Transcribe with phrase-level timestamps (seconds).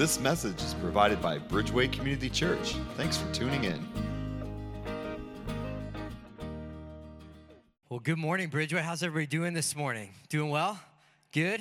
[0.00, 2.74] This message is provided by Bridgeway Community Church.
[2.96, 3.86] Thanks for tuning in.
[7.90, 8.80] Well, good morning, Bridgeway.
[8.80, 10.08] How's everybody doing this morning?
[10.30, 10.80] Doing well?
[11.32, 11.60] Good?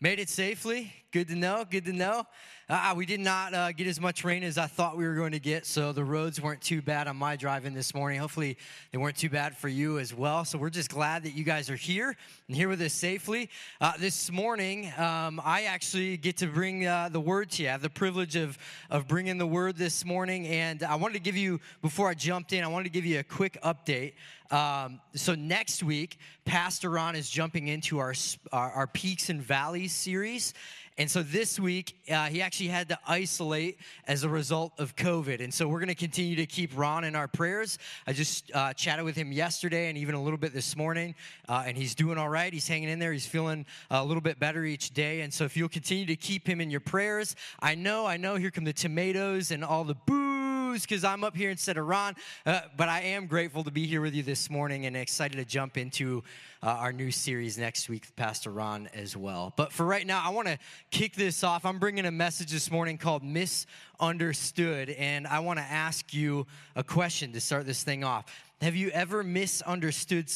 [0.00, 0.92] Made it safely?
[1.10, 1.64] Good to know.
[1.68, 2.26] Good to know.
[2.72, 5.32] Uh, we did not uh, get as much rain as I thought we were going
[5.32, 8.20] to get, so the roads weren't too bad on my driving this morning.
[8.20, 8.56] Hopefully,
[8.92, 10.44] they weren't too bad for you as well.
[10.44, 12.14] So we're just glad that you guys are here
[12.46, 13.50] and here with us safely.
[13.80, 17.70] Uh, this morning, um, I actually get to bring uh, the word to you.
[17.70, 18.56] I have the privilege of
[18.88, 22.52] of bringing the word this morning, and I wanted to give you before I jumped
[22.52, 22.62] in.
[22.62, 24.12] I wanted to give you a quick update.
[24.50, 28.14] Um, so next week, Pastor Ron is jumping into our,
[28.52, 30.54] our, our Peaks and Valleys series.
[31.00, 35.42] And so this week, uh, he actually had to isolate as a result of COVID.
[35.42, 37.78] And so we're going to continue to keep Ron in our prayers.
[38.06, 41.14] I just uh, chatted with him yesterday and even a little bit this morning,
[41.48, 42.52] uh, and he's doing all right.
[42.52, 43.14] He's hanging in there.
[43.14, 45.22] He's feeling a little bit better each day.
[45.22, 48.34] And so if you'll continue to keep him in your prayers, I know, I know,
[48.34, 50.29] here come the tomatoes and all the boo
[50.78, 52.14] because I'm up here instead of Ron.
[52.46, 55.44] Uh, but I am grateful to be here with you this morning and excited to
[55.44, 56.22] jump into
[56.62, 59.52] uh, our new series next week with Pastor Ron as well.
[59.56, 60.58] But for right now, I want to
[60.90, 61.66] kick this off.
[61.66, 64.90] I'm bringing a message this morning called Misunderstood.
[64.90, 66.46] And I want to ask you
[66.76, 68.26] a question to start this thing off.
[68.60, 70.30] Have you ever misunderstood,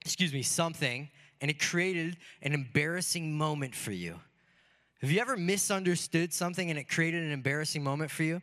[0.00, 4.18] excuse me, something and it created an embarrassing moment for you?
[5.02, 8.40] Have you ever misunderstood something and it created an embarrassing moment for you?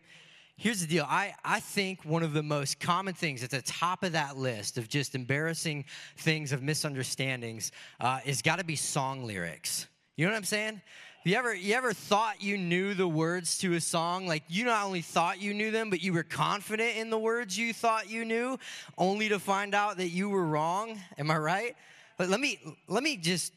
[0.55, 1.05] Here's the deal.
[1.09, 4.77] I, I think one of the most common things at the top of that list
[4.77, 5.85] of just embarrassing
[6.17, 9.87] things of misunderstandings uh, is got to be song lyrics.
[10.15, 10.81] You know what I'm saying?
[11.25, 14.27] You ever, you ever thought you knew the words to a song?
[14.27, 17.57] Like you not only thought you knew them, but you were confident in the words
[17.57, 18.59] you thought you knew,
[18.97, 20.99] only to find out that you were wrong.
[21.17, 21.75] Am I right?
[22.17, 23.53] But let me let me just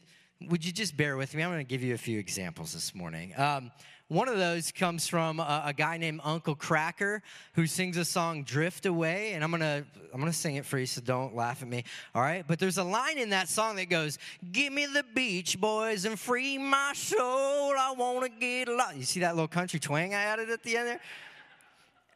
[0.49, 1.43] would you just bear with me?
[1.43, 3.33] I'm going to give you a few examples this morning.
[3.37, 3.71] Um,
[4.09, 7.21] one of those comes from a, a, guy named Uncle Kracker
[7.53, 10.85] who sings a song "Drift Away," and I'm gonna I'm gonna sing it for you,
[10.85, 11.83] so don't laugh at me.
[12.15, 14.17] All right, but there's a line in that song that goes,
[14.51, 17.73] "Give me the Beach Boys and free my soul.
[17.77, 20.87] I wanna get lost." You see that little country twang I added at the end
[20.87, 21.01] there?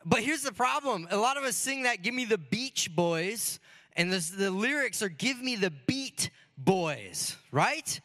[0.05, 3.59] But here's the problem: a lot of us sing that "Give me the Beach Boys,"
[3.97, 7.99] and the, the lyrics are "Give me the Beat Boys," right?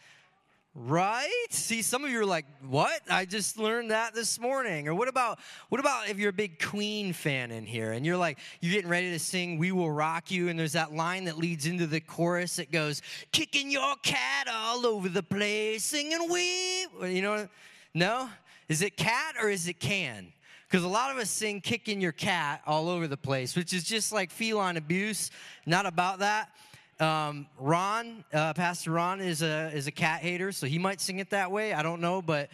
[0.79, 1.47] Right?
[1.49, 3.01] See, some of you are like, "What?
[3.09, 5.39] I just learned that this morning." Or what about
[5.71, 8.91] what about if you're a big Queen fan in here and you're like, you're getting
[8.91, 12.01] ready to sing "We Will Rock You," and there's that line that leads into the
[12.01, 13.01] chorus that goes,
[13.33, 17.49] "Kicking your cat all over the place, singing we," you know?
[17.95, 18.29] No,
[18.69, 20.31] is it cat or is it can?
[20.69, 23.83] Because a lot of us sing kicking your cat all over the place, which is
[23.83, 25.31] just like feline abuse,
[25.65, 26.51] not about that.
[26.99, 31.19] Um, Ron, uh, Pastor Ron, is a is a cat hater, so he might sing
[31.19, 31.73] it that way.
[31.73, 32.49] I don't know, but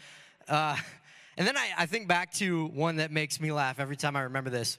[0.48, 0.76] uh,
[1.36, 4.22] and then I, I think back to one that makes me laugh every time I
[4.22, 4.78] remember this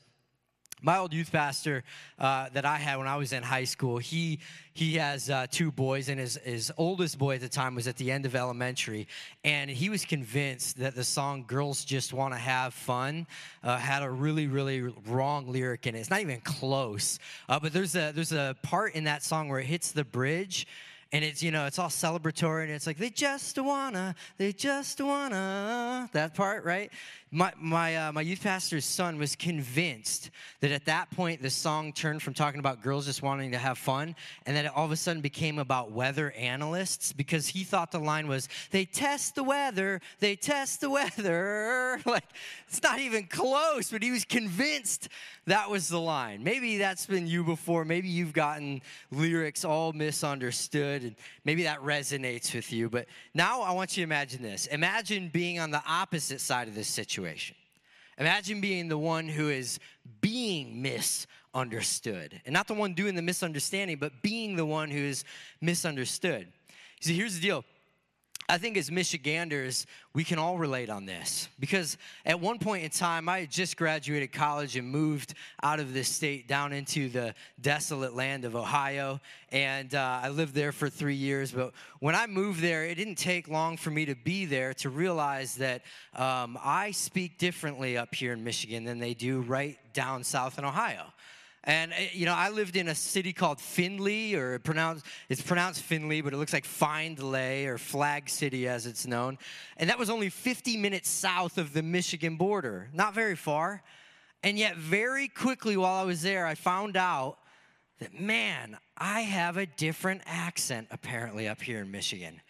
[0.84, 1.84] my old youth pastor
[2.20, 4.40] uh, that I had when I was in high school, he
[4.74, 7.96] he has uh, two boys, and his his oldest boy at the time was at
[7.96, 9.08] the end of elementary,
[9.46, 13.26] and he was convinced that the song "Girls Just Want to Have Fun"
[13.64, 16.00] uh, had a really really wrong lyric in it.
[16.00, 17.18] It's not even close,
[17.48, 20.68] uh, but there's a there's a part in that song where it hits the bridge
[21.14, 25.00] and it's you know it's all celebratory and it's like they just wanna they just
[25.00, 26.92] wanna that part right
[27.34, 30.30] my, my, uh, my youth pastor's son was convinced
[30.60, 33.80] that at that point the song turned from talking about girls just wanting to have
[33.80, 37.92] fun and that it all of a sudden became about weather analysts because he thought
[37.92, 42.00] the line was they test the weather they test the weather.
[42.14, 42.26] Like
[42.68, 45.10] it's not even close but he was convinced
[45.46, 46.44] that was the line.
[46.44, 47.86] Maybe that's been you before.
[47.86, 53.72] Maybe you've gotten lyrics all misunderstood and maybe that resonates with you but now i
[53.72, 54.68] want you to imagine this.
[54.68, 57.56] Imagine being on the opposite side of this situation situation.
[58.18, 59.80] Imagine being the one who is
[60.22, 62.42] being misunderstood.
[62.46, 65.24] And not the one doing the misunderstanding, but being the one who is
[65.62, 66.48] misunderstood.
[67.02, 67.64] See, here's the deal
[68.50, 72.90] I think as Michiganders, we can all relate on this because at one point in
[72.90, 77.34] time, I had just graduated college and moved out of this state down into the
[77.62, 79.22] desolate land of Ohio.
[79.52, 81.52] And uh, I lived there for three years.
[81.52, 84.90] But when I moved there, it didn't take long for me to be there to
[84.90, 85.84] realize that
[86.16, 90.66] um, I speak differently up here in Michigan than they do right down south in
[90.66, 91.13] Ohio.
[91.64, 95.82] And eh, you know, I lived in a city called Findlay, or pronounced it's pronounced
[95.82, 99.38] Findlay, but it looks like Findlay or Flag City as it's known.
[99.78, 103.82] And that was only 50 minutes south of the Michigan border, not very far.
[104.44, 107.38] And yet, very quickly while I was there, I found out
[108.00, 112.42] that man, I have a different accent apparently up here in Michigan.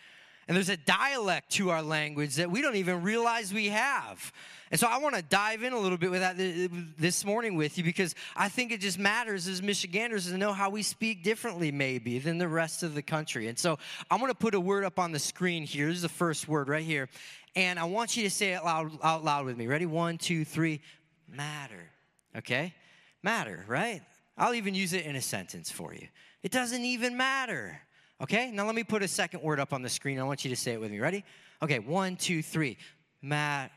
[0.48, 4.34] And there's a dialect to our language that we don't even realize we have.
[4.72, 7.56] And so I want to dive in a little bit with that uh, this morning
[7.56, 11.24] with you because I think it just matters as Michiganders to know how we speak
[11.24, 13.48] differently, maybe, than the rest of the country.
[13.48, 13.78] And so
[14.10, 15.88] I'm going to put a word up on the screen here.
[15.88, 17.08] This is the first word right here.
[17.56, 19.68] And I want you to say it loud, out loud with me.
[19.68, 19.86] Ready?
[19.86, 20.82] One, two, three.
[21.30, 21.92] Matter.
[22.36, 22.74] Okay?
[23.22, 24.02] Matter, right?
[24.38, 26.08] I'll even use it in a sentence for you.
[26.42, 27.80] It doesn't even matter.
[28.22, 30.20] Okay, now let me put a second word up on the screen.
[30.20, 31.00] I want you to say it with me.
[31.00, 31.24] Ready?
[31.62, 32.78] Okay, one, two, three.
[33.22, 33.72] Matt.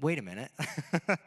[0.00, 0.50] Wait a minute.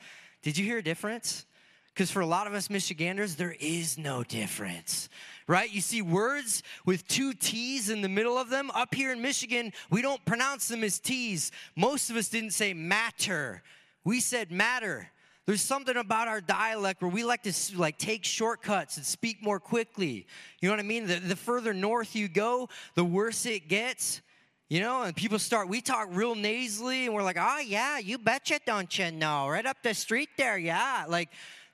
[0.44, 1.45] Did you hear a difference?
[1.94, 5.10] Because for a lot of us Michiganders, there is no difference,
[5.48, 5.71] right?
[5.71, 8.72] You see words with two T's in the middle of them.
[8.72, 11.51] Up here in Michigan, we don't pronounce them as T's.
[11.75, 13.63] Most of us didn't say matter,
[14.04, 15.10] we said matter.
[15.45, 19.59] There's something about our dialect where we like to like take shortcuts and speak more
[19.59, 20.27] quickly.
[20.62, 21.07] You know what I mean?
[21.07, 24.21] The, the further north you go, the worse it gets.
[24.69, 28.19] You know, and people start, we talk real nasally and we're like, oh, yeah, you
[28.19, 29.50] betcha, don't you know?
[29.50, 31.06] Right up the street there, yeah.
[31.07, 31.30] Like,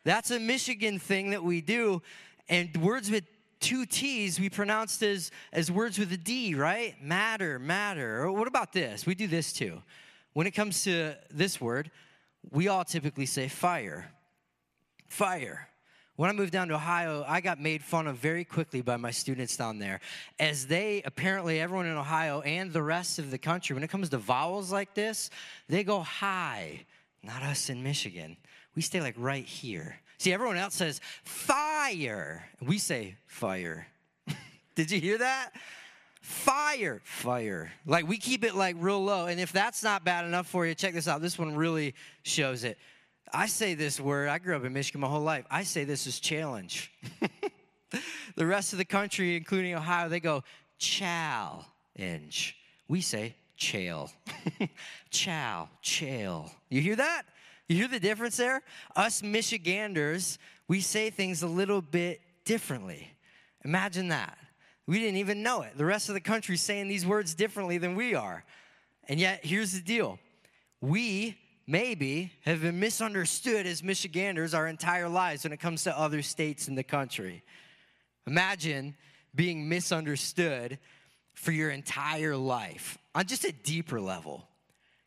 [0.06, 2.02] that's a Michigan thing that we do.
[2.48, 3.26] And words with
[3.60, 6.96] two T's we pronounced as, as words with a D, right?
[7.04, 8.32] Matter, matter.
[8.32, 9.06] What about this?
[9.06, 9.82] We do this too.
[10.32, 11.92] When it comes to this word,
[12.52, 14.12] we all typically say fire.
[15.08, 15.70] Fire.
[16.16, 19.12] When I moved down to Ohio, I got made fun of very quickly by my
[19.12, 20.00] students down there,
[20.40, 24.10] as they apparently, everyone in Ohio and the rest of the country, when it comes
[24.10, 25.30] to vowels like this,
[25.68, 26.86] they go high.
[27.22, 28.38] Not us in Michigan.
[28.76, 30.00] We stay like right here.
[30.18, 32.46] See, everyone else says fire.
[32.62, 33.88] We say fire.
[34.76, 35.52] Did you hear that?
[36.26, 37.72] Fire, fire.
[37.86, 39.28] Like we keep it like real low.
[39.28, 41.22] And if that's not bad enough for you, check this out.
[41.22, 41.94] This one really
[42.24, 42.78] shows it.
[43.32, 45.46] I say this word, I grew up in Michigan my whole life.
[45.52, 46.92] I say this is challenge.
[48.36, 50.44] the rest of the country, including Ohio, they go
[50.80, 52.58] challenge.
[52.88, 54.12] We say chail.
[55.12, 56.52] chow, chail.
[56.70, 57.24] You hear that?
[57.68, 58.62] You hear the difference there?
[58.96, 63.12] Us Michiganders, we say things a little bit differently.
[63.64, 64.38] Imagine that.
[64.88, 65.78] We didn't even know it.
[65.78, 68.44] The rest of the country saying these words differently than we are.
[69.08, 70.20] And yet, here's the deal
[70.82, 71.38] we
[71.68, 76.68] maybe have been misunderstood as Michiganders our entire lives when it comes to other states
[76.68, 77.44] in the country.
[78.28, 78.96] Imagine
[79.34, 80.78] being misunderstood
[81.34, 84.48] for your entire life on just a deeper level.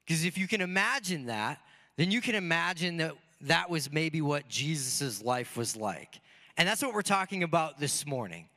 [0.04, 1.60] Because if you can imagine that,
[1.96, 6.20] then you can imagine that that was maybe what Jesus' life was like.
[6.56, 8.48] And that's what we're talking about this morning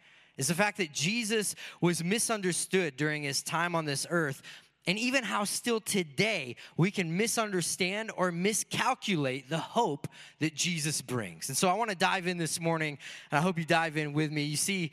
[0.41, 4.41] is the fact that Jesus was misunderstood during his time on this earth,
[4.87, 10.07] and even how still today we can misunderstand or miscalculate the hope
[10.39, 11.49] that Jesus brings.
[11.49, 12.97] And so I want to dive in this morning,
[13.29, 14.41] and I hope you dive in with me.
[14.41, 14.91] You see,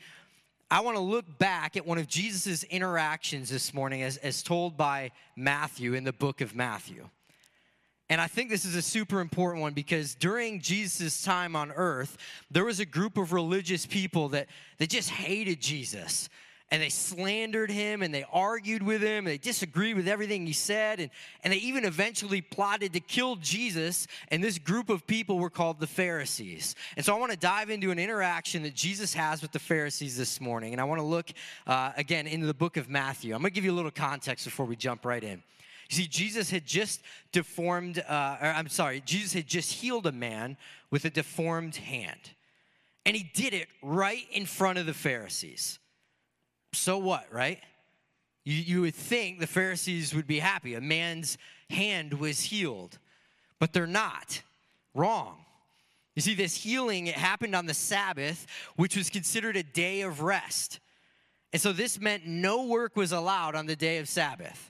[0.69, 4.77] I want to look back at one of Jesus' interactions this morning as, as told
[4.77, 7.09] by Matthew in the book of Matthew.
[8.09, 12.17] And I think this is a super important one because during Jesus' time on earth,
[12.49, 14.47] there was a group of religious people that,
[14.79, 16.27] that just hated Jesus.
[16.71, 19.25] And they slandered him and they argued with him.
[19.25, 20.99] And they disagreed with everything he said.
[20.99, 21.09] And,
[21.43, 24.07] and they even eventually plotted to kill Jesus.
[24.29, 26.75] And this group of people were called the Pharisees.
[26.95, 30.17] And so I want to dive into an interaction that Jesus has with the Pharisees
[30.17, 30.73] this morning.
[30.73, 31.31] And I want to look
[31.65, 33.33] uh, again into the book of Matthew.
[33.33, 35.43] I'm going to give you a little context before we jump right in.
[35.89, 37.01] You see, Jesus had just
[37.31, 40.55] deformed, uh, or I'm sorry, Jesus had just healed a man
[40.91, 42.31] with a deformed hand.
[43.05, 45.79] And he did it right in front of the Pharisees.
[46.73, 47.59] So what, right?
[48.45, 50.75] You, you would think the Pharisees would be happy.
[50.75, 51.39] A man's
[51.71, 52.99] hand was healed,
[53.59, 54.43] but they're not.
[54.93, 55.37] Wrong.
[56.15, 60.21] You see, this healing, it happened on the Sabbath, which was considered a day of
[60.21, 60.79] rest.
[61.51, 64.68] And so this meant no work was allowed on the day of Sabbath.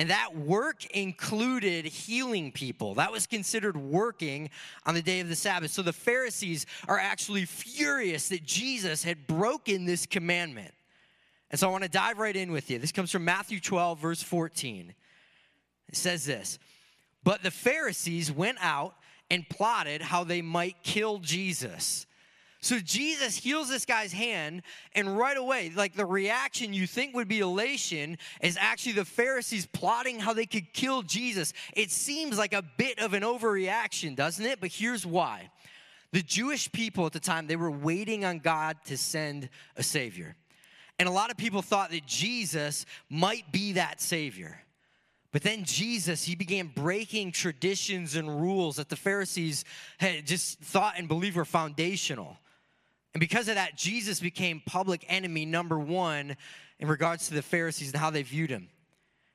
[0.00, 2.94] And that work included healing people.
[2.94, 4.48] That was considered working
[4.86, 5.72] on the day of the Sabbath.
[5.72, 10.72] So the Pharisees are actually furious that Jesus had broken this commandment.
[11.50, 12.78] And so I want to dive right in with you.
[12.78, 14.94] This comes from Matthew 12, verse 14.
[15.90, 16.58] It says this
[17.22, 18.94] But the Pharisees went out
[19.30, 22.06] and plotted how they might kill Jesus.
[22.62, 24.62] So Jesus heals this guy's hand,
[24.94, 29.66] and right away, like the reaction you think would be elation is actually the Pharisees
[29.66, 31.54] plotting how they could kill Jesus.
[31.74, 34.60] It seems like a bit of an overreaction, doesn't it?
[34.60, 35.50] But here's why.
[36.12, 40.36] The Jewish people at the time, they were waiting on God to send a Savior.
[40.98, 44.60] And a lot of people thought that Jesus might be that Savior.
[45.32, 49.64] But then Jesus, he began breaking traditions and rules that the Pharisees
[49.98, 52.36] had just thought and believed were foundational.
[53.14, 56.36] And because of that, Jesus became public enemy number one
[56.78, 58.68] in regards to the Pharisees and how they viewed him.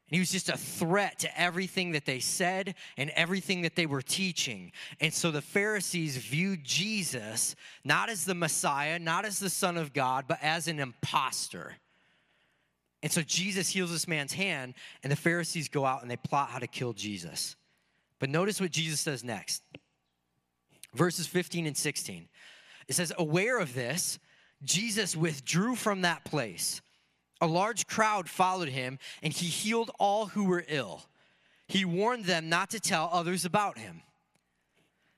[0.08, 3.88] And he was just a threat to everything that they said and everything that they
[3.88, 4.72] were teaching.
[5.02, 9.94] And so the Pharisees viewed Jesus not as the Messiah, not as the Son of
[9.94, 11.74] God, but as an impostor.
[13.02, 16.50] And so Jesus heals this man's hand, and the Pharisees go out and they plot
[16.50, 17.56] how to kill Jesus.
[18.20, 19.64] But notice what Jesus says next
[20.96, 22.28] verses 15 and 16.
[22.88, 24.20] It says, Aware of this,
[24.64, 26.82] Jesus withdrew from that place.
[27.42, 31.04] A large crowd followed him, and he healed all who were ill.
[31.68, 34.02] He warned them not to tell others about him.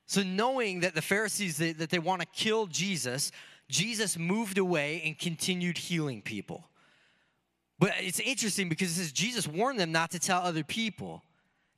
[0.08, 3.32] So, knowing that the Pharisees that, that they want to kill Jesus,
[3.70, 6.64] Jesus moved away and continued healing people.
[7.78, 11.24] But it's interesting because it says Jesus warned them not to tell other people,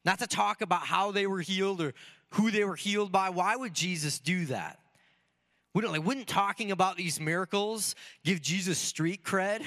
[0.06, 1.94] not to talk about how they were healed or
[2.30, 3.32] who they were healed by.
[3.32, 4.80] Why would Jesus do that?
[5.80, 7.96] Wouldn't, like, wouldn't talking about these miracles
[8.26, 9.66] give Jesus street cred?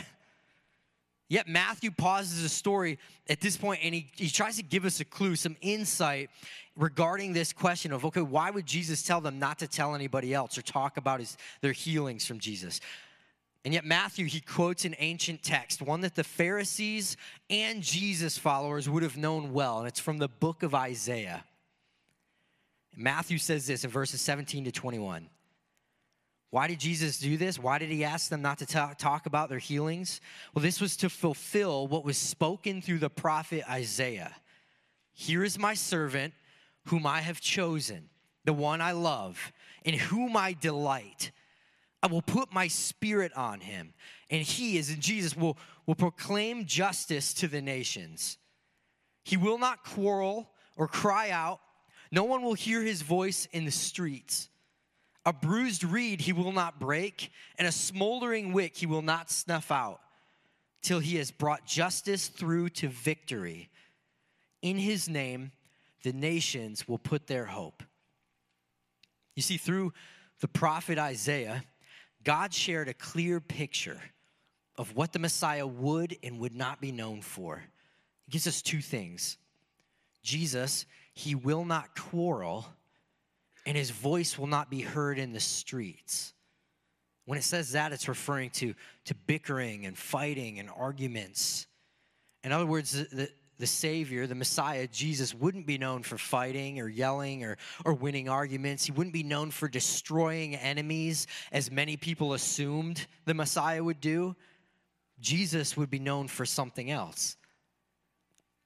[1.30, 2.98] Yet Matthew pauses the story
[3.30, 6.28] at this point and he, he tries to give us a clue, some insight
[6.76, 10.58] regarding this question of okay, why would Jesus tell them not to tell anybody else
[10.58, 12.82] or talk about his, their healings from Jesus?
[13.64, 17.16] And yet, Matthew, he quotes an ancient text, one that the Pharisees
[17.48, 21.42] and Jesus followers would have known well, and it's from the book of Isaiah.
[22.94, 25.30] Matthew says this in verses 17 to 21.
[26.52, 27.58] Why did Jesus do this?
[27.58, 30.20] Why did he ask them not to talk, talk about their healings?
[30.52, 34.36] Well, this was to fulfill what was spoken through the prophet Isaiah.
[35.14, 36.34] Here is my servant,
[36.88, 38.10] whom I have chosen,
[38.44, 39.50] the one I love,
[39.82, 41.32] in whom I delight.
[42.02, 43.94] I will put my spirit on him,
[44.28, 45.56] and he, as in Jesus, will,
[45.86, 48.36] will proclaim justice to the nations.
[49.24, 51.60] He will not quarrel or cry out.
[52.10, 54.50] No one will hear his voice in the streets.
[55.24, 59.70] A bruised reed he will not break, and a smoldering wick he will not snuff
[59.70, 60.00] out,
[60.82, 63.70] till he has brought justice through to victory.
[64.62, 65.52] In his name,
[66.02, 67.82] the nations will put their hope.
[69.36, 69.92] You see, through
[70.40, 71.64] the prophet Isaiah,
[72.24, 74.00] God shared a clear picture
[74.76, 77.62] of what the Messiah would and would not be known for.
[78.24, 79.36] He gives us two things
[80.22, 82.66] Jesus, he will not quarrel
[83.66, 86.34] and his voice will not be heard in the streets.
[87.24, 91.66] When it says that, it's referring to, to bickering and fighting and arguments.
[92.42, 96.88] In other words, the, the, Savior, the Messiah, Jesus, wouldn't be known for fighting or
[96.88, 98.84] yelling or, or winning arguments.
[98.84, 104.34] He wouldn't be known for destroying enemies, as many people assumed the Messiah would do.
[105.20, 107.36] Jesus would be known for something else.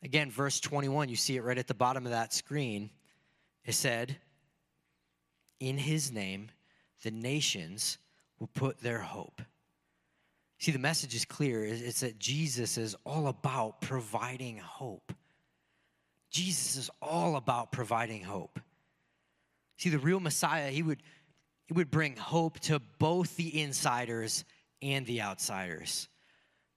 [0.02, 2.90] Again, verse 21, you see it right at the bottom of that screen.
[3.66, 4.16] It said,
[5.60, 6.50] in his name,
[7.02, 7.98] the nations
[8.38, 9.42] will put their hope.
[10.58, 11.64] See, the message is clear.
[11.64, 15.12] It's that Jesus is all about providing hope.
[16.30, 18.58] Jesus is all about providing hope.
[19.76, 21.02] See, the real Messiah, he would,
[21.66, 24.44] he would bring hope to both the insiders
[24.82, 26.08] and the outsiders,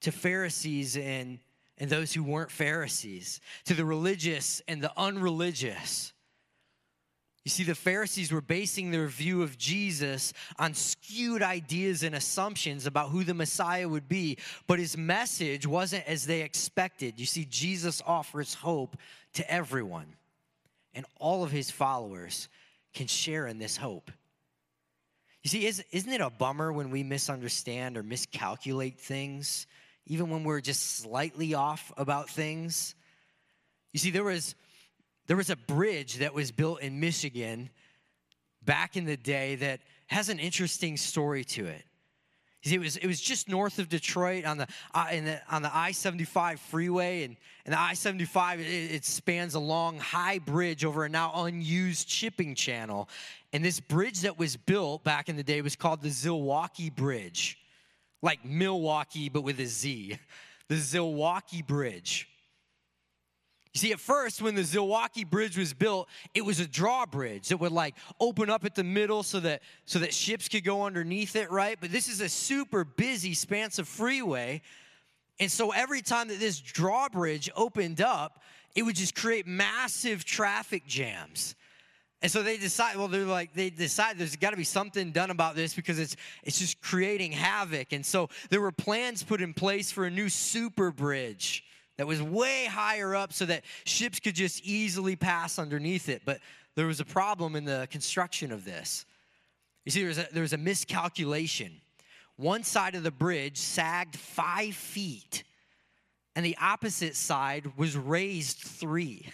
[0.02, 1.38] to Pharisees and,
[1.78, 6.12] and those who weren't Pharisees, to the religious and the unreligious.
[7.44, 12.86] You see, the Pharisees were basing their view of Jesus on skewed ideas and assumptions
[12.86, 17.18] about who the Messiah would be, but his message wasn't as they expected.
[17.18, 18.96] You see, Jesus offers hope
[19.34, 20.16] to everyone,
[20.94, 22.48] and all of his followers
[22.92, 24.10] can share in this hope.
[25.42, 29.66] You see, isn't it a bummer when we misunderstand or miscalculate things,
[30.06, 32.94] even when we're just slightly off about things?
[33.92, 34.54] You see, there was
[35.30, 37.70] there was a bridge that was built in Michigan
[38.64, 41.84] back in the day that has an interesting story to it.
[42.64, 45.92] It was, it was just north of Detroit on the, uh, the on the I
[45.92, 47.22] 75 freeway.
[47.22, 51.44] And, and the I 75, it, it spans a long, high bridge over a now
[51.44, 53.08] unused shipping channel.
[53.52, 57.56] And this bridge that was built back in the day was called the Zilwaukee Bridge,
[58.20, 60.18] like Milwaukee, but with a Z.
[60.66, 62.29] The Zilwaukee Bridge.
[63.72, 67.58] You see, at first, when the Zilwaukee Bridge was built, it was a drawbridge that
[67.58, 71.36] would like open up at the middle so that so that ships could go underneath
[71.36, 71.78] it, right?
[71.80, 74.62] But this is a super busy, expansive freeway.
[75.38, 78.42] And so every time that this drawbridge opened up,
[78.74, 81.54] it would just create massive traffic jams.
[82.22, 85.30] And so they decide, well, they're like, they decide there's got to be something done
[85.30, 87.92] about this because it's it's just creating havoc.
[87.92, 91.64] And so there were plans put in place for a new super bridge
[92.00, 96.22] that was way higher up so that ships could just easily pass underneath it.
[96.24, 96.40] But
[96.74, 99.04] there was a problem in the construction of this.
[99.84, 101.82] You see, there was a, there was a miscalculation.
[102.36, 105.44] one side of the bridge sagged five feet,
[106.34, 109.30] and the opposite side was raised three.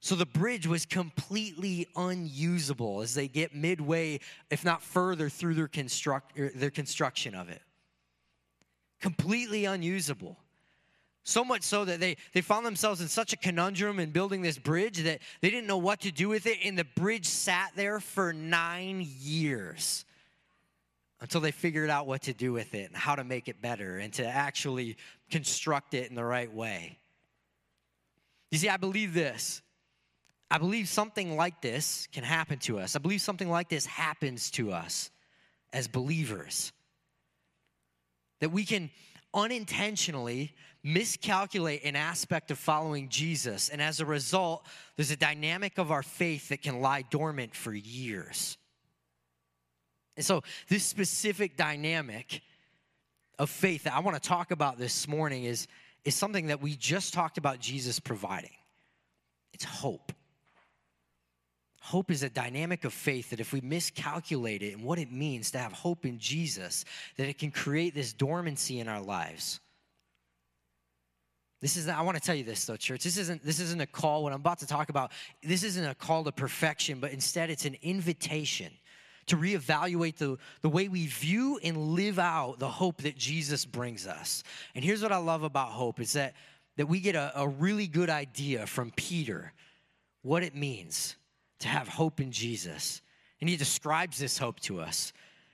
[0.00, 4.18] So the bridge was completely unusable as they get midway,
[4.50, 7.62] if not further, through their, construct, er, their construction of it.
[9.00, 10.36] Completely unusable.
[11.28, 14.56] So much so that they, they found themselves in such a conundrum in building this
[14.56, 18.00] bridge that they didn't know what to do with it, and the bridge sat there
[18.00, 20.06] for nine years
[21.20, 23.98] until they figured out what to do with it and how to make it better
[23.98, 24.96] and to actually
[25.30, 26.98] construct it in the right way.
[28.50, 29.60] You see, I believe this
[30.50, 32.96] I believe something like this can happen to us.
[32.96, 35.10] I believe something like this happens to us
[35.74, 36.72] as believers.
[38.40, 38.88] That we can
[39.34, 44.66] unintentionally miscalculate an aspect of following Jesus, and as a result,
[44.96, 48.56] there's a dynamic of our faith that can lie dormant for years.
[50.16, 52.42] And so, this specific dynamic
[53.38, 55.68] of faith that I want to talk about this morning is,
[56.04, 58.50] is something that we just talked about Jesus providing
[59.52, 60.12] it's hope.
[61.88, 65.52] Hope is a dynamic of faith that if we miscalculate it and what it means
[65.52, 66.84] to have hope in Jesus,
[67.16, 69.58] that it can create this dormancy in our lives.
[71.62, 73.04] This is I want to tell you this though, church.
[73.04, 75.12] This isn't this isn't a call what I'm about to talk about.
[75.42, 78.70] This isn't a call to perfection, but instead it's an invitation
[79.28, 84.06] to reevaluate the, the way we view and live out the hope that Jesus brings
[84.06, 84.42] us.
[84.74, 86.34] And here's what I love about hope is that
[86.76, 89.54] that we get a, a really good idea from Peter
[90.20, 91.16] what it means
[91.60, 93.02] to have hope in Jesus.
[93.40, 95.12] And he describes this hope to us.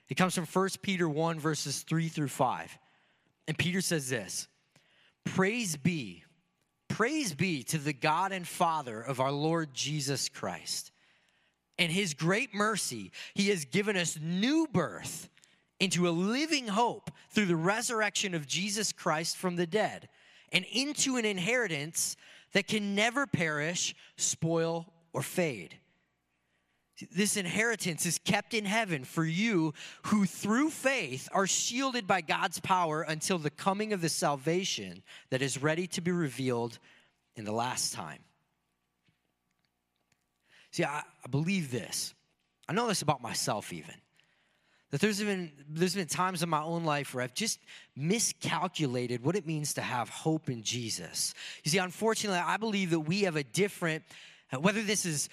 [0.09, 2.77] It comes from 1 Peter 1, verses 3 through 5.
[3.47, 4.47] And Peter says this
[5.23, 6.23] Praise be,
[6.87, 10.91] praise be to the God and Father of our Lord Jesus Christ.
[11.77, 15.29] In his great mercy, he has given us new birth
[15.79, 20.07] into a living hope through the resurrection of Jesus Christ from the dead
[20.53, 22.15] and into an inheritance
[22.53, 25.79] that can never perish, spoil, or fade
[27.11, 32.59] this inheritance is kept in heaven for you who through faith are shielded by God's
[32.59, 36.79] power until the coming of the salvation that is ready to be revealed
[37.35, 38.19] in the last time.
[40.71, 42.13] See, I, I believe this.
[42.67, 43.93] I know this about myself, even.
[44.91, 47.59] That there's been, there's been times in my own life where I've just
[47.95, 51.33] miscalculated what it means to have hope in Jesus.
[51.63, 54.03] You see, unfortunately, I believe that we have a different,
[54.57, 55.27] whether this is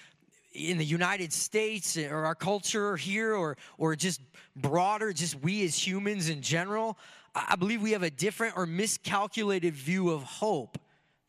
[0.53, 4.21] in the United States or our culture here or, or just
[4.55, 6.97] broader, just we as humans in general,
[7.35, 10.77] I believe we have a different or miscalculated view of hope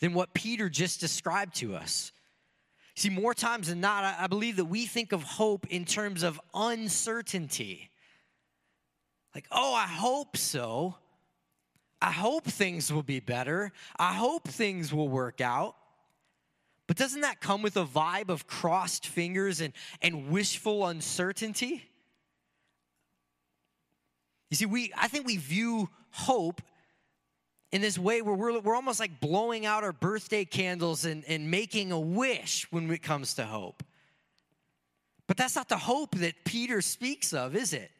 [0.00, 2.12] than what Peter just described to us.
[2.94, 6.40] See, more times than not, I believe that we think of hope in terms of
[6.54, 7.90] uncertainty.
[9.34, 10.94] Like, oh, I hope so.
[12.00, 13.72] I hope things will be better.
[13.98, 15.74] I hope things will work out.
[16.86, 21.82] But doesn't that come with a vibe of crossed fingers and, and wishful uncertainty?
[24.50, 26.60] You see, we I think we view hope
[27.72, 31.50] in this way where we're, we're almost like blowing out our birthday candles and, and
[31.50, 33.82] making a wish when it comes to hope.
[35.26, 37.90] But that's not the hope that Peter speaks of, is it?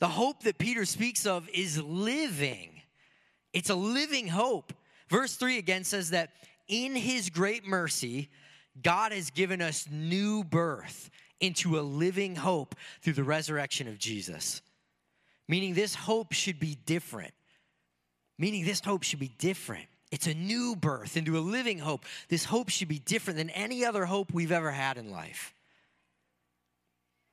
[0.00, 2.82] The hope that Peter speaks of is living.
[3.54, 4.72] It's a living hope.
[5.08, 6.30] Verse 3 again says that
[6.68, 8.30] in his great mercy,
[8.82, 14.62] God has given us new birth into a living hope through the resurrection of Jesus.
[15.48, 17.34] Meaning, this hope should be different.
[18.38, 19.86] Meaning, this hope should be different.
[20.10, 22.04] It's a new birth into a living hope.
[22.28, 25.52] This hope should be different than any other hope we've ever had in life.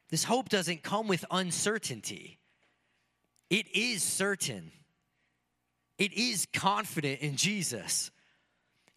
[0.09, 2.37] This hope doesn't come with uncertainty,
[3.49, 4.71] it is certain,
[5.97, 8.11] it is confident in Jesus.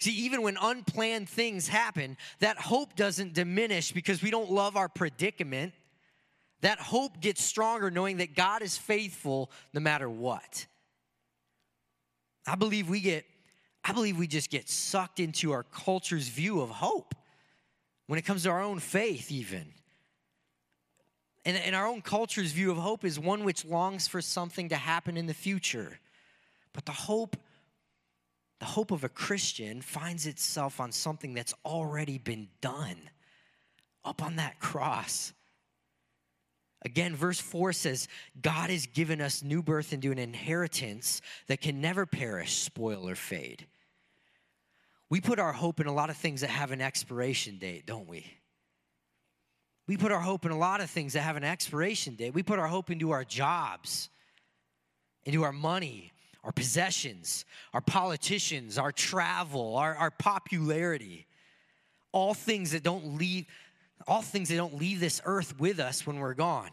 [0.01, 4.89] See, even when unplanned things happen, that hope doesn't diminish because we don't love our
[4.89, 5.73] predicament.
[6.61, 10.67] That hope gets stronger knowing that God is faithful no matter what.
[12.47, 13.25] I believe we get,
[13.85, 17.15] I believe we just get sucked into our culture's view of hope
[18.07, 19.73] when it comes to our own faith, even.
[21.45, 24.77] And, and our own culture's view of hope is one which longs for something to
[24.77, 25.99] happen in the future.
[26.73, 27.37] But the hope
[28.65, 32.97] the hope of a Christian finds itself on something that's already been done
[34.07, 35.35] up on that cross.
[36.83, 38.09] Again, verse 4 says,
[38.41, 43.15] God has given us new birth into an inheritance that can never perish, spoil, or
[43.15, 43.67] fade.
[45.11, 48.09] We put our hope in a lot of things that have an expiration date, don't
[48.09, 48.25] we?
[49.87, 52.33] We put our hope in a lot of things that have an expiration date.
[52.33, 54.09] We put our hope into our jobs
[55.25, 56.13] into our money,
[56.45, 61.27] our possessions, our politicians, our travel, our, our popularity.
[62.13, 63.47] All things that don't leave,
[64.07, 66.71] all things that don't leave this earth with us when we're gone.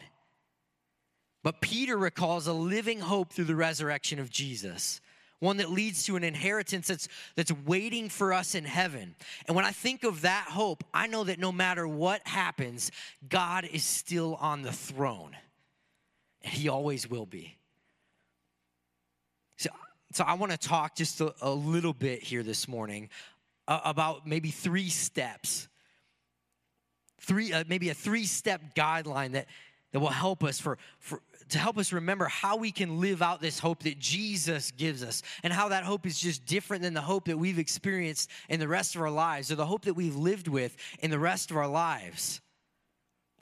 [1.43, 5.01] But Peter recalls a living hope through the resurrection of Jesus
[5.41, 9.15] one that leads to an inheritance that's, that's waiting for us in heaven.
[9.47, 12.91] And when I think of that hope, I know that no matter what happens,
[13.27, 15.35] God is still on the throne,
[16.43, 17.57] and He always will be.
[20.13, 23.09] So, I want to talk just a, a, little bit here this morning
[23.67, 25.69] uh, about maybe three steps,
[27.21, 29.47] three uh, maybe a three step guideline that
[29.93, 33.41] that will help us for, for to help us remember how we can live out
[33.41, 37.01] this hope that Jesus gives us and how that hope is just different than the
[37.01, 40.15] hope that we've experienced in the rest of our lives or the hope that we've
[40.15, 42.41] lived with in the rest of our lives.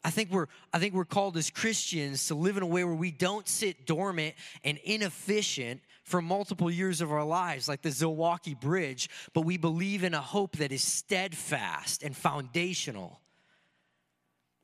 [0.03, 2.95] I think we're I think we're called as Christians to live in a way where
[2.95, 8.59] we don't sit dormant and inefficient for multiple years of our lives like the Zilwaukee
[8.59, 13.21] Bridge, but we believe in a hope that is steadfast and foundational.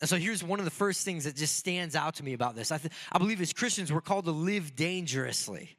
[0.01, 2.55] And so here's one of the first things that just stands out to me about
[2.55, 2.71] this.
[2.71, 5.77] I, th- I believe as Christians, we're called to live dangerously.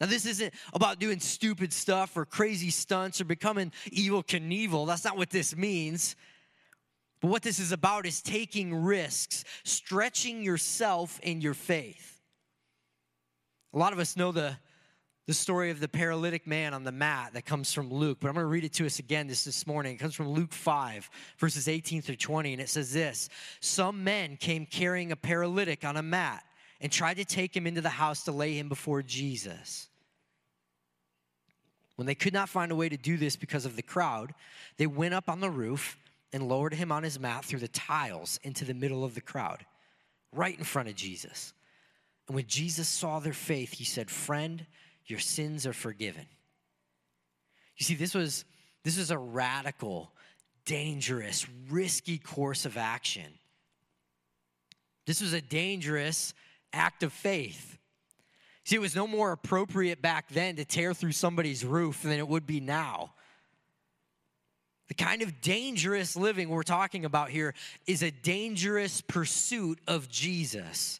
[0.00, 4.86] Now, this isn't about doing stupid stuff or crazy stunts or becoming Evel Knievel.
[4.86, 6.16] That's not what this means.
[7.20, 12.18] But what this is about is taking risks, stretching yourself in your faith.
[13.74, 14.56] A lot of us know the
[15.26, 18.34] the story of the paralytic man on the mat that comes from Luke, but I'm
[18.34, 19.94] going to read it to us again this, this morning.
[19.94, 23.28] It comes from Luke 5, verses 18 through 20, and it says this
[23.60, 26.44] Some men came carrying a paralytic on a mat
[26.80, 29.88] and tried to take him into the house to lay him before Jesus.
[31.96, 34.32] When they could not find a way to do this because of the crowd,
[34.78, 35.98] they went up on the roof
[36.32, 39.66] and lowered him on his mat through the tiles into the middle of the crowd,
[40.32, 41.52] right in front of Jesus.
[42.26, 44.64] And when Jesus saw their faith, he said, Friend,
[45.10, 46.26] your sins are forgiven.
[47.76, 48.44] You see, this was
[48.84, 50.12] this was a radical,
[50.64, 53.38] dangerous, risky course of action.
[55.06, 56.34] This was a dangerous
[56.72, 57.78] act of faith.
[58.64, 62.28] See, it was no more appropriate back then to tear through somebody's roof than it
[62.28, 63.14] would be now.
[64.88, 67.54] The kind of dangerous living we're talking about here
[67.86, 70.99] is a dangerous pursuit of Jesus.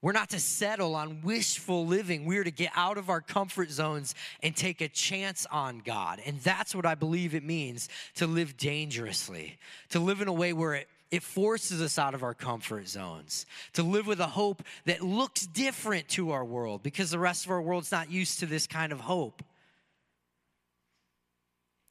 [0.00, 2.24] We're not to settle on wishful living.
[2.24, 6.20] We're to get out of our comfort zones and take a chance on God.
[6.24, 9.58] And that's what I believe it means to live dangerously,
[9.90, 13.44] to live in a way where it, it forces us out of our comfort zones,
[13.72, 17.50] to live with a hope that looks different to our world because the rest of
[17.50, 19.42] our world's not used to this kind of hope.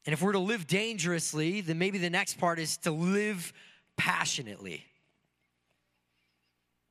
[0.06, 3.52] And if we're to live dangerously, then maybe the next part is to live
[3.98, 4.87] passionately.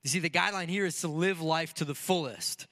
[0.08, 2.66] You see, the guideline here is to live life to the fullest,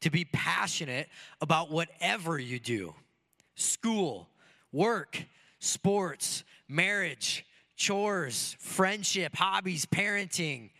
[0.00, 1.08] to be passionate
[1.40, 2.94] about whatever you do
[3.56, 4.28] school,
[4.70, 5.24] work,
[5.58, 10.70] sports, marriage, chores, friendship, hobbies, parenting.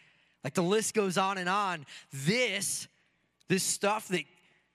[0.45, 1.85] Like the list goes on and on.
[2.13, 2.87] This,
[3.49, 4.23] this stuff that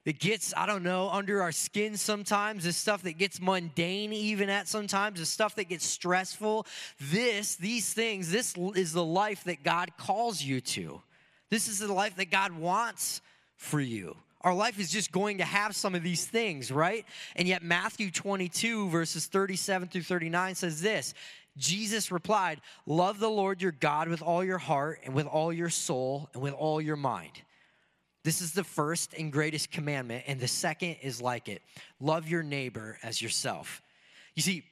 [0.03, 4.49] that gets, I don't know, under our skin sometimes, this stuff that gets mundane even
[4.49, 6.67] at sometimes, the stuff that gets stressful.
[6.99, 11.01] This, these things, this is the life that God calls you to.
[11.53, 13.21] This is the life that God wants
[13.57, 14.15] for you.
[14.41, 17.05] Our life is just going to have some of these things, right?
[17.35, 21.13] And yet, Matthew 22, verses 37 through 39 says this
[21.55, 25.69] Jesus replied, Love the Lord your God with all your heart and with all your
[25.69, 27.43] soul and with all your mind.
[28.23, 31.61] This is the first and greatest commandment, and the second is like it
[31.99, 33.83] love your neighbor as yourself.
[34.33, 34.63] You see,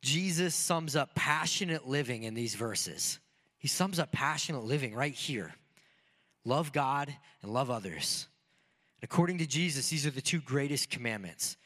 [0.00, 3.18] Jesus sums up passionate living in these verses.
[3.58, 5.52] He sums up passionate living right here
[6.44, 8.26] love God and love others.
[9.02, 11.56] According to Jesus, these are the two greatest commandments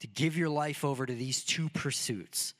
[0.00, 2.54] to give your life over to these two pursuits.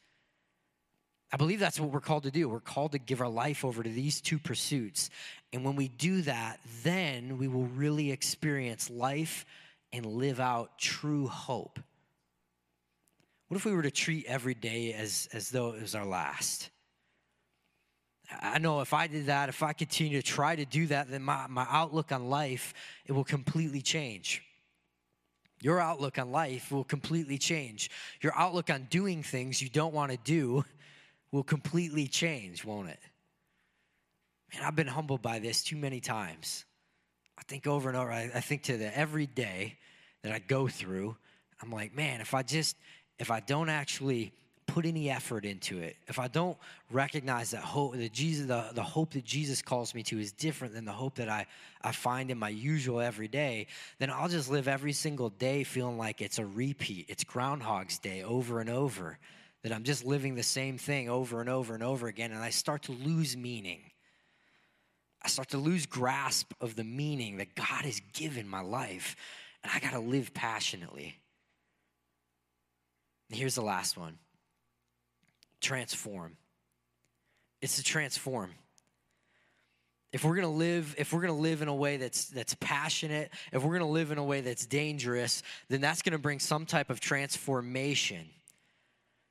[1.33, 2.49] I believe that's what we're called to do.
[2.49, 5.11] We're called to give our life over to these two pursuits.
[5.53, 9.45] And when we do that, then we will really experience life
[9.93, 11.81] and live out true hope.
[13.49, 16.71] What if we were to treat every day as, as though it was our last?
[18.31, 21.23] I know if I did that, if I continue to try to do that, then
[21.23, 22.75] my, my outlook on life,
[23.07, 24.43] it will completely change.
[25.63, 27.91] Your outlook on life will completely change.
[28.21, 30.65] Your outlook on doing things you don't want to do
[31.33, 33.01] will completely change, won't it?
[34.53, 36.65] Man, I've been humbled by this too many times.
[37.39, 39.77] I think over and over, I, I think to the every day
[40.23, 41.17] that I go through,
[41.63, 42.77] I'm like, man, if I just,
[43.19, 44.33] if I don't actually
[44.67, 46.57] put any effort into it, if I don't
[46.91, 50.75] recognize that hope that Jesus the, the hope that Jesus calls me to is different
[50.75, 51.47] than the hope that I,
[51.83, 56.21] I find in my usual everyday, then I'll just live every single day feeling like
[56.21, 57.07] it's a repeat.
[57.09, 59.19] It's Groundhog's Day over and over.
[59.63, 62.51] That I'm just living the same thing over and over and over again, and I
[62.51, 63.81] start to lose meaning.
[65.23, 69.17] I start to lose grasp of the meaning that God has given my life,
[69.65, 71.19] and I gotta live passionately.
[73.29, 74.19] Here's the last one
[75.61, 76.37] transform.
[77.61, 78.53] It's to transform.
[80.13, 83.63] If we're gonna live, if we're gonna live in a way that's that's passionate, if
[83.63, 87.01] we're gonna live in a way that's dangerous, then that's gonna bring some type of
[87.01, 88.27] transformation.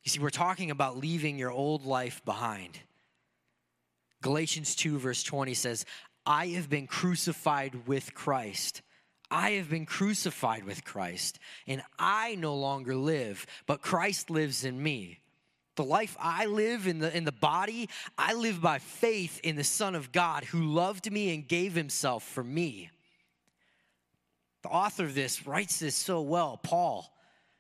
[0.04, 2.80] You see, we're talking about leaving your old life behind.
[4.22, 5.86] Galatians 2, verse 20 says,
[6.26, 8.82] I have been crucified with Christ.
[9.30, 14.82] I have been crucified with Christ, and I no longer live, but Christ lives in
[14.82, 15.20] me.
[15.76, 19.64] The life I live in the, in the body, I live by faith in the
[19.64, 22.90] Son of God who loved me and gave himself for me.
[24.64, 27.12] The author of this writes this so well, Paul.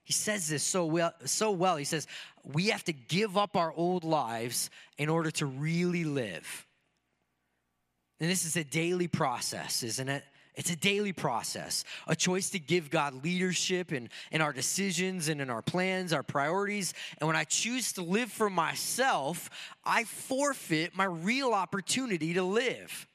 [0.05, 1.75] He says this so well, so well.
[1.75, 2.07] He says,
[2.43, 6.65] We have to give up our old lives in order to really live.
[8.19, 10.23] And this is a daily process, isn't it?
[10.55, 15.41] It's a daily process, a choice to give God leadership in, in our decisions and
[15.41, 16.93] in our plans, our priorities.
[17.19, 19.49] And when I choose to live for myself,
[19.83, 23.07] I forfeit my real opportunity to live.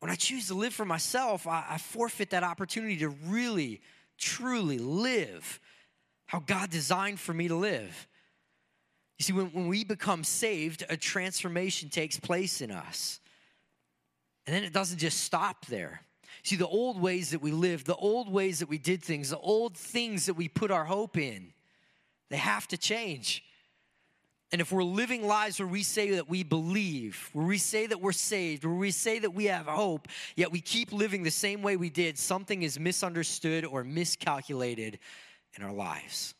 [0.00, 3.80] When I choose to live for myself, I, I forfeit that opportunity to really,
[4.18, 5.60] truly live
[6.26, 8.06] how God designed for me to live.
[9.18, 13.20] You see, when, when we become saved, a transformation takes place in us.
[14.46, 16.02] And then it doesn't just stop there.
[16.42, 19.38] See, the old ways that we lived, the old ways that we did things, the
[19.38, 21.52] old things that we put our hope in,
[22.30, 23.42] they have to change.
[24.52, 28.00] And if we're living lives where we say that we believe, where we say that
[28.00, 30.06] we're saved, where we say that we have hope,
[30.36, 35.00] yet we keep living the same way we did, something is misunderstood or miscalculated
[35.56, 36.34] in our lives.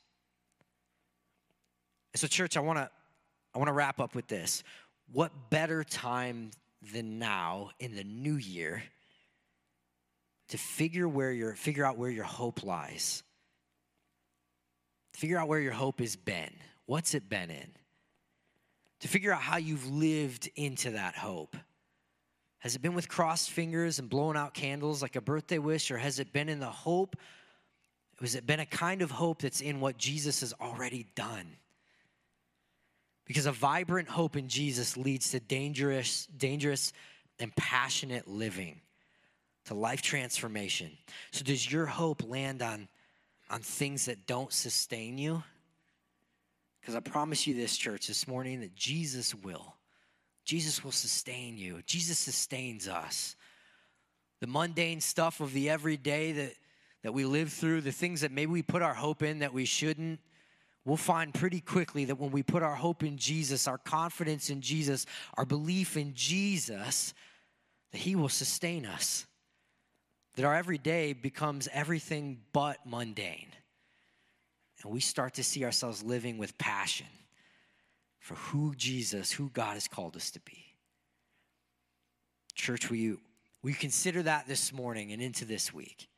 [2.13, 2.91] And so, church, I wanna,
[3.55, 4.63] I wanna wrap up with this.
[5.13, 6.53] What better time
[6.93, 8.83] than now in the new year
[10.49, 13.23] to figure where your figure out where your hope lies.
[15.15, 16.53] Figure out where your hope has been.
[16.85, 17.71] What's it been in?
[19.01, 21.57] To figure out how you've lived into that hope.
[22.59, 25.99] Has it been with crossed fingers and blowing out candles like a birthday wish, or
[25.99, 27.17] has it been in the hope?
[28.21, 31.47] Has it been a kind of hope that's in what Jesus has already done?
[33.27, 36.93] Because a vibrant hope in Jesus leads to dangerous, dangerous
[37.39, 38.81] and passionate living,
[39.67, 40.91] to life transformation.
[41.33, 42.89] So does your hope land on,
[43.51, 45.43] on things that don't sustain you?
[46.81, 49.75] Because I promise you this, church, this morning, that Jesus will.
[50.45, 51.83] Jesus will sustain you.
[51.85, 53.35] Jesus sustains us.
[54.41, 56.53] The mundane stuff of the everyday that,
[57.03, 59.65] that we live through, the things that maybe we put our hope in that we
[59.65, 60.21] shouldn't,
[60.87, 64.63] we'll find pretty quickly that when we put our hope in Jesus, our confidence in
[64.63, 65.05] Jesus,
[65.37, 67.13] our belief in Jesus,
[67.93, 69.27] that He will sustain us.
[70.37, 73.49] That our everyday becomes everything but mundane.
[74.83, 77.07] And we start to see ourselves living with passion
[78.21, 80.65] for who Jesus, who God has called us to be.
[82.55, 83.21] Church, will you,
[83.63, 86.09] will you consider that this morning and into this week?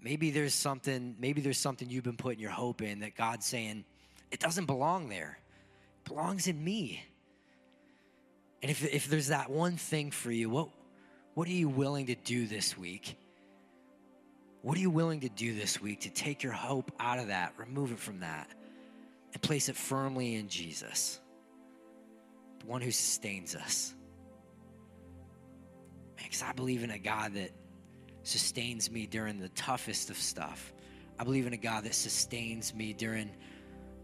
[0.00, 3.84] Maybe there's something, maybe there's something you've been putting your hope in that God's saying,
[4.30, 5.38] it doesn't belong there.
[6.04, 7.02] It belongs in me.
[8.62, 10.68] And if, if there's that one thing for you, what,
[11.34, 13.16] what are you willing to do this week?
[14.62, 17.54] What are you willing to do this week to take your hope out of that,
[17.56, 18.48] remove it from that,
[19.32, 21.20] and place it firmly in Jesus,
[22.60, 23.94] the one who sustains us?
[26.16, 27.50] Because I believe in a God that
[28.22, 30.72] sustains me during the toughest of stuff.
[31.18, 33.30] I believe in a God that sustains me during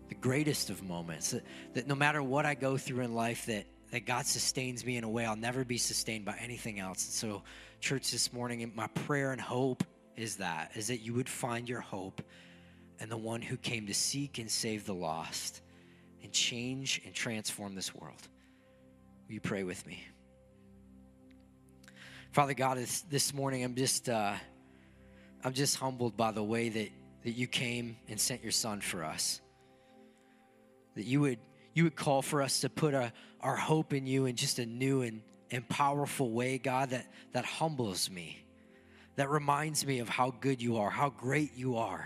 [0.09, 1.31] the greatest of moments.
[1.31, 4.97] That, that no matter what I go through in life, that, that God sustains me
[4.97, 7.05] in a way I'll never be sustained by anything else.
[7.05, 7.43] And so,
[7.81, 9.85] church, this morning, my prayer and hope
[10.17, 12.23] is that, is that you would find your hope
[13.01, 15.61] in the one who came to seek and save the lost
[16.23, 18.29] and change and transform this world.
[19.27, 20.05] Will you pray with me?
[22.35, 24.35] Father God, this, this morning I'm just uh,
[25.45, 26.89] I'm just humbled by the way that,
[27.23, 29.41] that you came and sent your son for us.
[30.97, 31.39] That you would
[31.75, 34.67] you would call for us to put a, our hope in you in just a
[34.67, 38.45] new and, and powerful way, God, that, that humbles me,
[39.15, 42.05] that reminds me of how good you are, how great you are.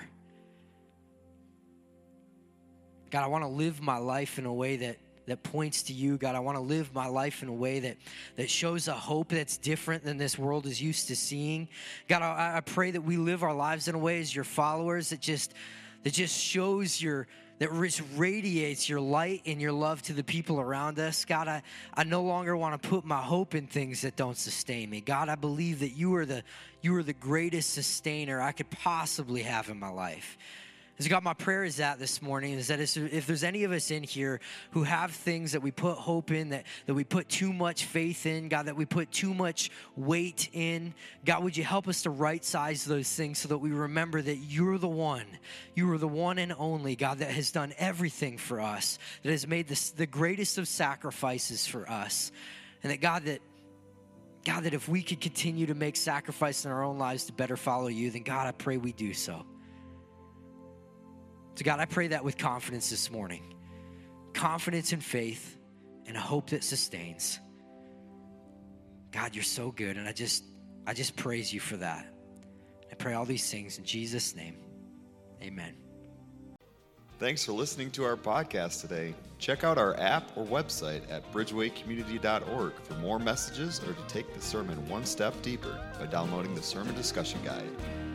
[3.11, 6.19] God, I want to live my life in a way that that points to you,
[6.19, 6.35] God.
[6.35, 7.97] I want to live my life in a way that
[8.37, 11.69] that shows a hope that's different than this world is used to seeing.
[12.09, 15.11] God, I, I pray that we live our lives in a way as your followers
[15.11, 15.55] that just
[16.03, 17.27] that just shows your
[17.59, 21.25] that just radiates your light and your love to the people around us.
[21.25, 21.63] God, I,
[21.93, 25.01] I no longer want to put my hope in things that don't sustain me.
[25.01, 26.43] God, I believe that you are the
[26.83, 30.39] you are the greatest sustainer I could possibly have in my life.
[31.07, 34.03] God, my prayer is that this morning is that if there's any of us in
[34.03, 34.41] here
[34.73, 38.27] who have things that we put hope in, that, that we put too much faith
[38.27, 42.11] in, God, that we put too much weight in, God, would you help us to
[42.11, 45.27] right size those things so that we remember that you're the one,
[45.77, 49.47] you are the one and only, God, that has done everything for us, that has
[49.47, 52.33] made this, the greatest of sacrifices for us.
[52.83, 53.41] And that God, that
[54.45, 57.57] God, that if we could continue to make sacrifice in our own lives to better
[57.57, 59.45] follow you, then God, I pray we do so.
[61.59, 63.43] So, God, I pray that with confidence this morning
[64.33, 65.59] confidence and faith
[66.07, 67.41] and a hope that sustains.
[69.11, 69.97] God, you're so good.
[69.97, 70.45] And I just,
[70.87, 72.07] I just praise you for that.
[72.93, 74.59] I pray all these things in Jesus' name.
[75.43, 75.75] Amen.
[77.19, 79.13] Thanks for listening to our podcast today.
[79.41, 84.41] Check out our app or website at bridgewaycommunity.org for more messages or to take the
[84.41, 88.08] sermon one step deeper by downloading the Sermon Discussion Guide.